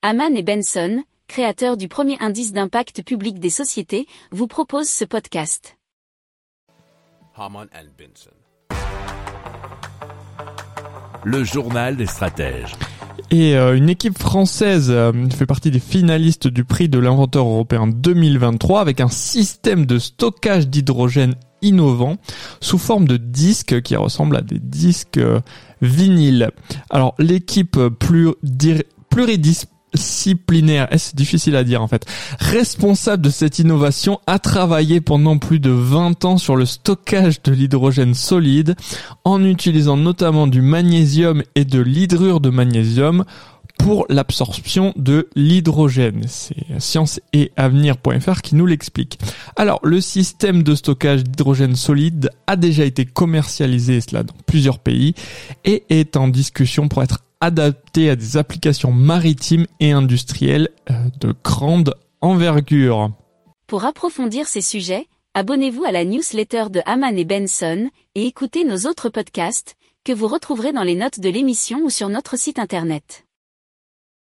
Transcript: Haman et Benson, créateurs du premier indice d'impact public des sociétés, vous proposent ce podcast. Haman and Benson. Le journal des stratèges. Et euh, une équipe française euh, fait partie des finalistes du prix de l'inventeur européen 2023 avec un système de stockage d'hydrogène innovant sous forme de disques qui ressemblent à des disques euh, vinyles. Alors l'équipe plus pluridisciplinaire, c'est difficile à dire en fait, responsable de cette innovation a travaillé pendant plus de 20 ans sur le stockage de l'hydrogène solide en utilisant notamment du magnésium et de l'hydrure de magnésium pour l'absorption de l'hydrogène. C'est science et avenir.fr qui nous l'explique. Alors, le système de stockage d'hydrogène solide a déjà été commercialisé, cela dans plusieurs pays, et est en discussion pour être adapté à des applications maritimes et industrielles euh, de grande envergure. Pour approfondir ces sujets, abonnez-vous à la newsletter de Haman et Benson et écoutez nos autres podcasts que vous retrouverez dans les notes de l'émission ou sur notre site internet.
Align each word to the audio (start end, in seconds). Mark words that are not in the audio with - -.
Haman 0.00 0.36
et 0.36 0.44
Benson, 0.44 1.02
créateurs 1.26 1.76
du 1.76 1.88
premier 1.88 2.16
indice 2.20 2.52
d'impact 2.52 3.02
public 3.02 3.40
des 3.40 3.50
sociétés, 3.50 4.06
vous 4.30 4.46
proposent 4.46 4.88
ce 4.88 5.04
podcast. 5.04 5.76
Haman 7.36 7.66
and 7.74 7.88
Benson. 7.98 8.30
Le 11.24 11.42
journal 11.42 11.96
des 11.96 12.06
stratèges. 12.06 12.76
Et 13.32 13.56
euh, 13.56 13.76
une 13.76 13.88
équipe 13.88 14.16
française 14.16 14.88
euh, 14.88 15.12
fait 15.30 15.46
partie 15.46 15.72
des 15.72 15.80
finalistes 15.80 16.46
du 16.46 16.64
prix 16.64 16.88
de 16.88 17.00
l'inventeur 17.00 17.46
européen 17.46 17.88
2023 17.88 18.80
avec 18.80 19.00
un 19.00 19.08
système 19.08 19.84
de 19.84 19.98
stockage 19.98 20.68
d'hydrogène 20.68 21.34
innovant 21.60 22.18
sous 22.60 22.78
forme 22.78 23.08
de 23.08 23.16
disques 23.16 23.82
qui 23.82 23.96
ressemblent 23.96 24.36
à 24.36 24.42
des 24.42 24.60
disques 24.60 25.18
euh, 25.18 25.40
vinyles. 25.82 26.52
Alors 26.88 27.16
l'équipe 27.18 27.76
plus 27.98 28.28
pluridisciplinaire, 29.98 30.88
c'est 30.96 31.14
difficile 31.14 31.56
à 31.56 31.64
dire 31.64 31.82
en 31.82 31.88
fait, 31.88 32.06
responsable 32.38 33.22
de 33.22 33.30
cette 33.30 33.58
innovation 33.58 34.20
a 34.26 34.38
travaillé 34.38 35.00
pendant 35.00 35.38
plus 35.38 35.60
de 35.60 35.70
20 35.70 36.24
ans 36.24 36.38
sur 36.38 36.56
le 36.56 36.66
stockage 36.66 37.42
de 37.42 37.52
l'hydrogène 37.52 38.14
solide 38.14 38.76
en 39.24 39.44
utilisant 39.44 39.96
notamment 39.96 40.46
du 40.46 40.62
magnésium 40.62 41.42
et 41.54 41.64
de 41.64 41.80
l'hydrure 41.80 42.40
de 42.40 42.50
magnésium 42.50 43.24
pour 43.78 44.06
l'absorption 44.08 44.92
de 44.96 45.28
l'hydrogène. 45.36 46.24
C'est 46.26 46.56
science 46.80 47.20
et 47.32 47.52
avenir.fr 47.56 48.40
qui 48.42 48.56
nous 48.56 48.66
l'explique. 48.66 49.20
Alors, 49.56 49.78
le 49.84 50.00
système 50.00 50.64
de 50.64 50.74
stockage 50.74 51.22
d'hydrogène 51.22 51.76
solide 51.76 52.30
a 52.48 52.56
déjà 52.56 52.84
été 52.84 53.04
commercialisé, 53.04 54.00
cela 54.00 54.24
dans 54.24 54.34
plusieurs 54.46 54.80
pays, 54.80 55.14
et 55.64 55.84
est 55.90 56.16
en 56.16 56.26
discussion 56.26 56.88
pour 56.88 57.04
être 57.04 57.20
adapté 57.40 58.10
à 58.10 58.16
des 58.16 58.36
applications 58.36 58.92
maritimes 58.92 59.66
et 59.80 59.92
industrielles 59.92 60.68
euh, 60.90 60.94
de 61.20 61.34
grande 61.44 61.94
envergure. 62.20 63.10
Pour 63.66 63.84
approfondir 63.84 64.46
ces 64.46 64.62
sujets, 64.62 65.06
abonnez-vous 65.34 65.84
à 65.84 65.92
la 65.92 66.04
newsletter 66.04 66.64
de 66.70 66.80
Haman 66.86 67.16
et 67.16 67.24
Benson 67.24 67.90
et 68.14 68.26
écoutez 68.26 68.64
nos 68.64 68.88
autres 68.88 69.08
podcasts 69.08 69.76
que 70.04 70.12
vous 70.12 70.26
retrouverez 70.26 70.72
dans 70.72 70.84
les 70.84 70.94
notes 70.94 71.20
de 71.20 71.28
l'émission 71.28 71.80
ou 71.84 71.90
sur 71.90 72.08
notre 72.08 72.38
site 72.38 72.58
internet. 72.58 73.27